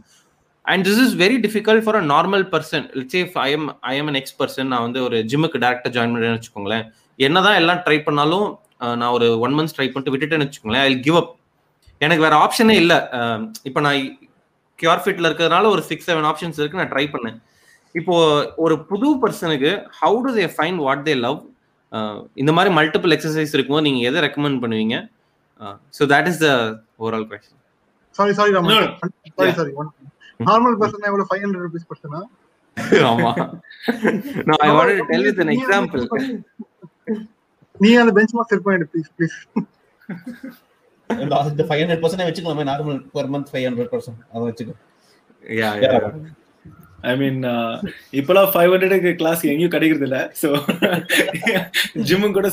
[0.71, 4.19] And this is very difficult for a normal person say I am I am an
[4.21, 6.85] ex person நான் வந்து ஒரு ஜிம்முக்கு டேரக்டாக join பண்ணுறேன்னு வச்சுக்கோங்களேன்.
[7.27, 8.47] என்னதான் எல்லாம் ட்ரை பண்ணாலும்
[9.01, 11.31] நான் ஒரு ஒன் மந்த்ஸ் ட்ரை பண்ணிட்டு விட்டுட்டேன்னு வச்சுக்கோங்களேன் ஐ கிவ் அப்
[12.05, 12.99] எனக்கு வேற ஆப்ஷனே இல்லை.
[13.69, 13.97] இப்போ நான்
[14.79, 17.37] கியூர் ஃபிட்ல இருக்கிறதுனால ஒரு சிக்ஸ் செவன் ஆப்ஷன்ஸ் இருக்கு நான் ட்ரை பண்ணேன்.
[17.99, 18.15] இப்போ
[18.65, 21.39] ஒரு புது பர்சனுக்கு how to they find what they love
[22.41, 24.97] இந்த மாதிரி மல்டிபிள் எக்ஸசைஸ் இருக்கும்போது நீங்கள் எதை ரெக்கமெண்ட் பண்ணுவீங்க?
[25.97, 26.49] So that is the
[27.01, 27.60] overall question
[28.15, 28.51] sorry sorry.
[29.37, 29.51] Sorry.
[29.59, 29.71] Sorry
[30.47, 32.21] normal person எவ்வளவு ஃபைவ் ஹண்ட்ரட் ருபீஸ் பர்சனா
[33.07, 33.31] ஆமா.
[34.71, 36.03] wanted to tell with an example.
[37.79, 39.35] நீ அந்த பெஞ்ச் மார்க் செட் பண்ணிடு please please
[41.69, 44.75] five hundred percent வச்சுக்கலாமே normal per month five hundred percent அதை வச்சுக்கோ.
[45.43, 45.69] யா.
[45.83, 45.91] Yeah
[47.09, 47.39] I மீன்
[48.19, 50.19] இப்பெல்லாம் ஃபைவ் ஹண்ட்ரடுக்கு கிளாஸ் எங்கேயும் கிடைக்கிறது இல்ல.
[50.41, 50.49] ஸோ
[52.09, 52.47] ஜிம்மும் கூட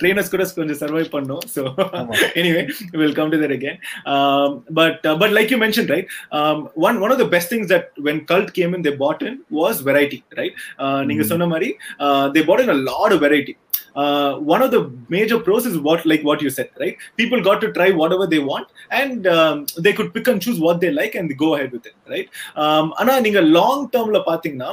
[0.00, 1.44] ட்ரெயினர்ஸ் கூட கொஞ்சம் சர்வைவ் பண்ணும்.
[1.54, 1.62] So
[2.40, 2.62] anyway
[3.02, 3.78] will do that again
[4.80, 6.08] but but like you mention right
[6.88, 10.20] one one of the best things that when cult came in the pattern was variety
[10.40, 10.56] right
[11.08, 11.32] நீங்க mm-hmm.
[11.32, 11.70] சொன்ன மாதிரி
[12.36, 13.54] the pattern a lot variety
[13.95, 17.59] uh, one of the major pros is what like what you said right people got
[17.65, 21.15] to try whatever they want and um, they could pick and choose what they like
[21.15, 22.29] and go ahead with it right
[22.63, 24.71] um, ஆனா நீங்க long டேர்ம்ல பாத்தீங்கன்னா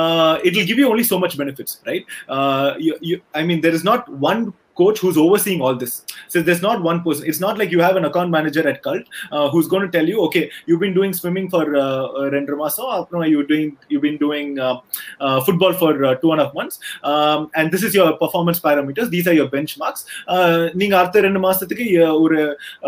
[0.00, 2.04] uh, it will give you only so much benefits right
[2.36, 4.42] uh, you, you, i mean there is not one
[4.76, 7.96] coach who's overseeing all this so there's not one person it's not like you have
[7.96, 11.12] an account manager at cult uh, who's going to tell you okay you've been doing
[11.12, 14.76] swimming for uh, uh, ரெண்டு மாசம் அப்புறம் you're doing you've been doing uh,
[15.24, 16.76] uh, football for uh, two and a half months
[17.10, 20.02] um, and this is your performance parameters these are your benchmarks
[20.34, 22.40] uh, நீங்க அடுத்த ரெண்டு மாசத்துக்கு uh, ஒரு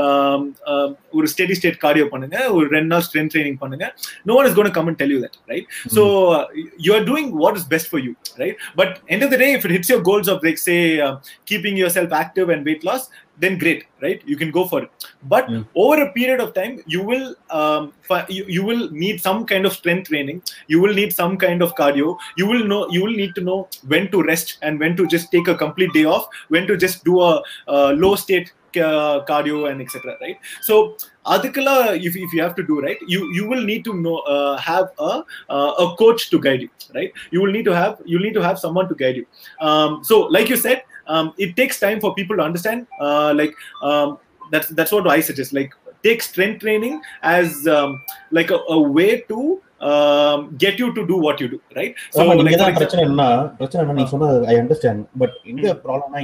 [0.04, 0.42] um,
[0.72, 3.86] uh, ஒரு steady state cardio பண்ணுங்க ஒரு ரெண்டு நாள் ஸ்ட்ரென்த் ட்ரைனிங் பண்ணுங்க
[4.30, 5.66] no one is going to come and tell you that right
[5.96, 6.02] so
[6.36, 6.44] uh,
[6.86, 9.64] you are doing what is best for you right but end of the day if
[9.68, 11.14] it hits your goals of like say uh,
[11.50, 14.21] keeping yourself active and weight loss then great right?
[14.25, 14.91] You can go for it.
[15.23, 17.93] But over a period of time you will um,
[18.29, 20.41] you, you will need some kind of strength training.
[20.67, 22.17] You will need some kind of cardio.
[22.37, 25.31] You will know you will need to know when to rest and when to just
[25.31, 29.69] take a complete day off when to just do a, a low state uh, cardio
[29.69, 30.37] and etc right?
[30.61, 34.17] So adikala if, if you have to do right you you will need to know
[34.19, 37.11] uh, have a uh, a coach to guide you right?
[37.31, 39.25] You will need to have you need to have someone to guide you.
[39.59, 43.53] Um, so like you said um, it takes time for people to understand uh, like
[43.81, 44.09] um,
[44.51, 45.71] that's that's what i suggest like
[46.07, 46.95] take strength training
[47.35, 47.89] as um,
[48.31, 49.39] like a, a way to
[49.81, 55.67] um, get you to do what you do right so like, example, understand but எங்க
[55.83, 56.21] ப்ராப்ளம்னா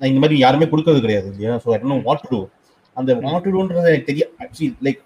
[0.00, 2.38] நான் இந்த மாதிரி யாருமே கொடுக்கறது கிடையாது இல்லையா so I know what to
[2.96, 4.30] அந்த வாட் டூன்றது எனக்கு தெரியும்
[4.86, 5.00] like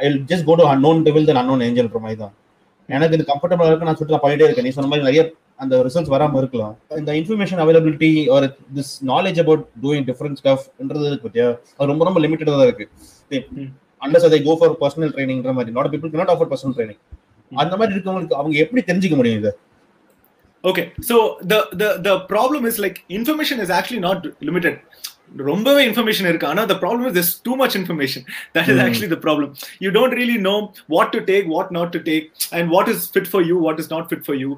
[0.00, 2.34] I just go to unknown devil than unknown ஏஞ்சல்ன்ற மாதிரி தான்
[2.96, 4.66] எனக்கு இது கம்ஃபர்டபுளா இருக்கு நான் சுற்றி பண்ணிட்டே இருக்கேன்.
[4.68, 5.22] நீ சொன்ன மாதிரி நிறைய
[5.62, 6.74] அந்த ரிசல்ட்ஸ் வராம இருக்கலாம்.
[7.00, 11.48] இந்த இன்ஃபர்மேஷன் அவைலபிலிட்டி ஒரு this knowledge about doing difference ஸ்டஃப்ன்றது இருக்கு பத்தியா?
[11.78, 12.86] அது ரொம்ப ரொம்ப லிமிட்டடா தான் இருக்கு.
[14.06, 15.74] அண்டர்ஸ் அதை கோ ஃபார் பர்சனல் ட்ரைனிங்ன்ற மாதிரி.
[15.78, 17.02] Not people not offer personal training
[17.52, 19.52] அந்த மாதிரி இருக்கவங்களுக்கு அவங்க எப்படி தெரிஞ்சுக்க முடியும் இதை?
[20.70, 21.16] Okay so
[21.50, 24.74] the the the problem is like information is actually not limited.
[25.36, 26.46] ரொம்பவே இன்ஃபர்மேஷன் இருக்கு.
[26.46, 28.24] ஆனா the problem is this too much information
[28.56, 29.50] that is actually the problem
[29.84, 30.54] you don't really know
[30.96, 32.26] what to take what not to take
[32.58, 34.50] and what is fit for you what is not fit for you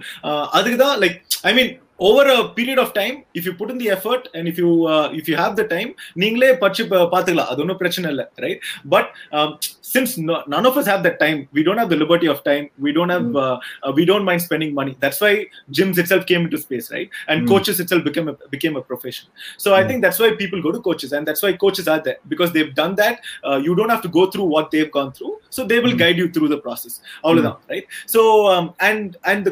[0.59, 1.73] அதுக்கு தான் like I mean
[2.08, 5.08] over a period of time if you put in the effort and if you uh,
[5.20, 5.90] if you have the time
[6.22, 8.60] நீங்களே படிச்சு பா- பாத்துக்கலாம் அது ஒன்றும் பிரச்சனை இல்லை right
[8.94, 9.06] but
[9.38, 9.50] um,
[9.94, 12.66] since no, none of us have that time we don't have the liberty of time
[12.86, 15.32] we don't have uh, uh, we don't mind spending money that's why
[15.78, 17.50] gyms itself came into space right and Mm.
[17.54, 19.28] coaches itself became a, became a profession
[19.64, 19.88] so i Mm.
[19.90, 22.74] think that's why people go to coaches and that's why coaches are there because they've
[22.82, 23.16] done that
[23.48, 26.02] uh, you don't have to go through what they've gone through so they will Mm.
[26.06, 28.22] guide you through the process அவ்வளவுதான் right so
[28.56, 29.44] um, and and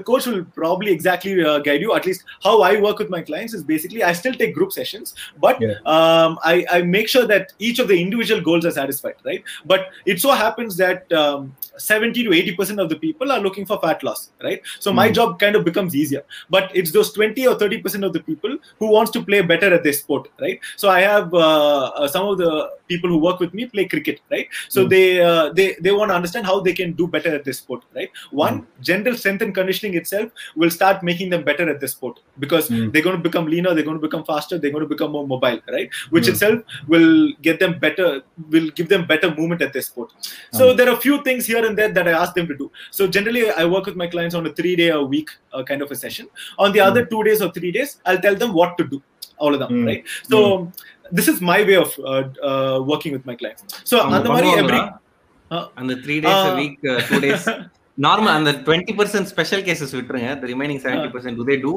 [2.41, 3.55] the coach will probably exactly guide you at least how i work with my clients
[3.55, 5.75] is basically i still take group sessions but Yeah.
[5.87, 9.43] um, I, I make sure that each of the individual goals are satisfied right?
[9.65, 13.67] But it so happens that um, 70 to 80 percent of the people are looking
[13.67, 14.61] for fat loss right?
[14.81, 15.15] So my Mm.
[15.15, 16.23] job kind of becomes easier.
[16.51, 19.73] But it's those 20 or 30 percent of the people who wants to play better
[19.75, 20.61] at their sport right?
[20.77, 24.21] So i have uh, uh, some of the people who work with me play cricket
[24.31, 24.49] right?
[24.69, 24.91] So Mm.
[24.91, 27.85] they uh, they they want to understand how they can do better at this sport
[27.95, 28.11] right?
[28.31, 32.69] One general strength and conditioning itself will start making them better at this sport because
[32.69, 32.93] mm.
[32.93, 35.27] they're going to become leaner they're going to become faster they're going to become more
[35.27, 35.91] mobile right?
[36.11, 36.31] Which mm.
[36.31, 40.13] itself will get them better will give them better movement at their sport.
[40.53, 40.77] So hmm.
[40.77, 42.71] there are a few things here and there that i ask them to do.
[42.91, 45.83] So generally i work with my clients on a three day a week uh, kind
[45.83, 46.29] of a session.
[46.59, 46.87] On the mm.
[46.87, 47.11] other hmm.
[47.11, 49.03] two days or three days i'll tell them what to do
[49.39, 49.87] all of them hmm.
[49.87, 50.05] right?
[50.29, 50.73] So
[51.11, 53.83] this is my way of uh, uh, working with my clients.
[53.85, 54.13] So um,
[55.77, 57.47] and the three days a week uh, two days?
[58.06, 61.74] Normal அந்த twenty percent special cases விட்டுருங்க remaining seventy percent to they do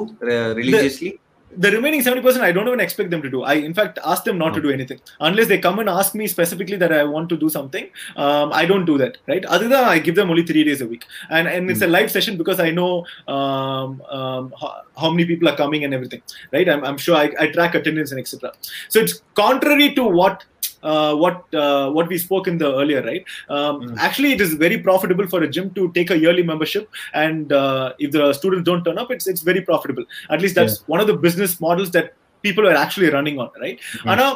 [0.60, 1.12] religiously
[1.52, 4.38] the remaining 70% i don't even expect them to do i in fact ask them
[4.38, 7.36] not to do anything unless they come and ask me specifically that i want to
[7.36, 10.64] do something um, i don't do that right other than i give them only three
[10.68, 14.82] days a week and and it's a live session because i know um, um, how,
[14.96, 18.12] how many people are coming and everything right i'm, I'm sure I, I track attendance
[18.12, 18.52] and etc
[18.88, 20.44] so it's contrary to what
[20.91, 23.23] uh, what uh, what we spoke in the earlier right?
[23.49, 23.95] Um, Mm.
[24.07, 26.85] actually it is very profitable for a gym to take a yearly membership
[27.23, 30.05] and uh, if the students don't turn up it's it's very profitable.
[30.29, 32.13] At least that's one of the business models that
[32.47, 33.79] people are actually running on right?
[34.11, 34.33] And uh,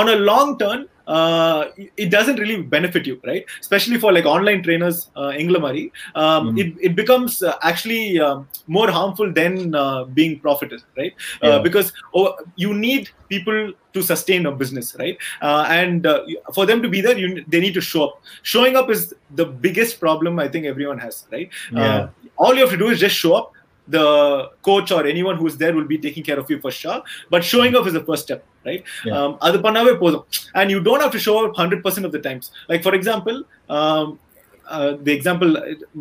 [0.00, 1.64] on a long term uh,
[1.96, 3.44] it doesn't really benefit you, right?
[3.60, 6.58] Especially for like online trainers, uh, Englamari, um, Mm.
[6.62, 11.14] it, it becomes uh, actually um, more harmful than uh, being profited, right?
[11.42, 11.58] Uh, Yeah.
[11.58, 15.16] because oh, you need people to sustain a business, right?
[15.40, 16.20] Uh, and uh,
[16.54, 18.22] for them to be there, you, they need to show up.
[18.42, 21.48] Showing up is the biggest problem I think everyone has, right?
[21.72, 21.82] Yeah.
[21.96, 23.52] Uh, all you have to do is just show up
[23.87, 24.03] The
[24.61, 26.99] coach or anyone who's there will be taking care of you for sure.
[27.29, 28.83] But showing up is the first step, right?
[29.07, 29.15] Yeah.
[29.17, 30.23] Um, அது பண்ணாவே போதும்
[30.59, 33.37] and you don't have to show up 100% of the times like for example
[33.77, 34.05] um,
[34.75, 35.49] uh, the example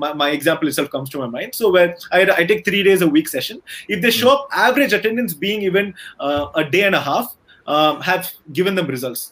[0.03, 3.03] my, my example itself comes to my mind so where I, I take three days
[3.07, 3.57] a week session
[3.95, 5.87] if they show up average attendance being even
[6.27, 7.27] uh, a day and a half
[7.75, 8.25] um, have
[8.59, 9.23] given them results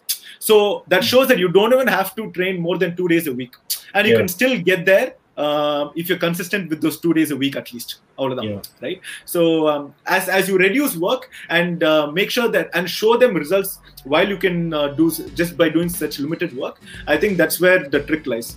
[0.49, 0.57] so
[0.93, 3.55] that shows that you don't even have to train more than two days a week
[3.95, 4.21] and you Yeah.
[4.23, 7.69] can still get there um, if you're consistent with those two days a week at
[7.71, 8.65] least அவ்வளவுதான் Yeah.
[8.81, 13.13] right so um, as as you reduce work and uh, make sure that and show
[13.17, 13.73] them results
[14.07, 16.77] while you can uh, do s- just by doing such limited work
[17.07, 18.51] i think that's where the trick lies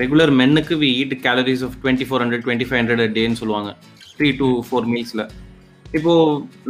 [0.00, 3.70] regular மென்னுக்கு we eat calories of twenty four hundred twenty five hundred டேன்னு சொல்லுவாங்க
[4.18, 5.24] three to four மீல்ஸில்
[5.94, 6.12] இப்போ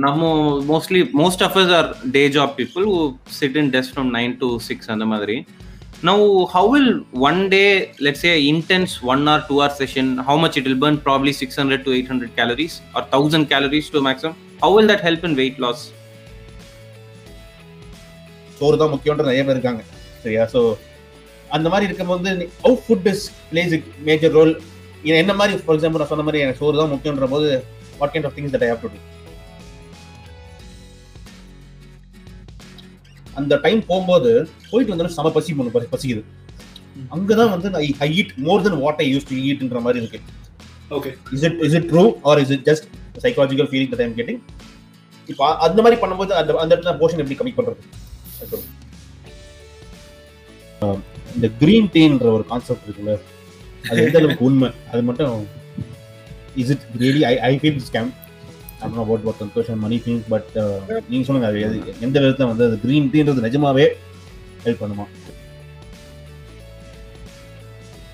[0.04, 0.22] நம்ம
[0.70, 2.96] mostly most of us are day job people who
[3.38, 5.36] sit in desk from nine to six அந்த மாதிரி
[6.03, 6.87] Now, how will
[7.23, 10.97] one day, let's say, intense one hour, two hour session, how much it will burn?
[10.99, 14.35] Probably 600 to 800 calories or 1000 calories to a maximum.
[14.59, 15.81] How will that help in weight loss?
[18.57, 19.83] சோறு தான் முக்கியன்ற நிறைய பேர் இருக்காங்க
[20.23, 20.59] சரியா so
[21.49, 22.33] அந்த மாதிரி இருக்கும்போது
[22.65, 23.71] how food is plays
[24.09, 24.51] major role
[25.23, 27.47] என்ன மாதிரி ஃபார் எக்ஸாம்பிள் நான் சொன்ன மாதிரி எனக்கு சோறு தான் முக்கியன்ற போது
[28.01, 28.99] what kind of things that I have to do
[33.39, 34.31] அந்த டைம் போகும்போது
[34.71, 36.23] போயிட்டு வந்தாலும் சம பசி பசி பசிக்குது.
[37.15, 40.19] அங்கதான் வந்து I I eat more then what I use to ஈட்ன்ற மாதிரி இருக்கு.
[40.97, 41.13] Okay.
[41.35, 42.85] Is it is it true or is it just
[43.25, 44.41] psychological feeling that I'm getting
[45.31, 47.81] இப்போ அந்த மாதிரி பண்ணும்போது அந்த அந்த இடத்துல போர்ஷன் எப்படி கம்மி பண்றது?
[51.35, 53.13] இந்த கிரீன் டீன்ற ஒரு கான்செப்ட் இருக்குல்ல
[53.89, 54.69] அது எந்த அளவுக்கு உண்மை?
[54.91, 55.45] அது மட்டும்
[56.63, 58.09] is it really I I feel scam
[58.81, 60.49] I'm not about what Santhosh Mani feel but
[61.09, 63.85] நீங்க சொல்லுங்க அது எந்த விதத்தில் வந்து அது க்ரீன் டீன்றது நிஜமாவே
[64.65, 65.05] ஹெல்ப் பண்ணுமா?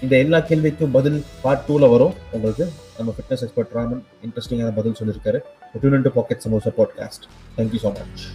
[0.02, 2.14] இந்த எல்லா கேள்விக்கும் பதில் பார்ட் டூல வரும்.
[2.32, 2.66] உங்களுக்கு
[2.98, 5.40] நம்ம ஃபிட்னஸ் எக்ஸ்பர்ட் ராமன் இன்ட்ரெஸ்டிங்கான பதில் சொல்லியிருக்காரு.
[5.82, 7.26] Tune to Pocket Samosa podcast
[7.58, 8.26] thank you so much